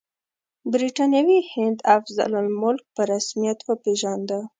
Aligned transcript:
برټانوي 0.71 1.39
هند 1.53 1.77
افضل 1.97 2.31
الملک 2.43 2.83
په 2.95 3.01
رسمیت 3.11 3.59
وپېژانده. 3.63 4.39